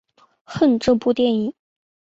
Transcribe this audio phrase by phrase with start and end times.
[0.45, 1.53] 恨这部电影！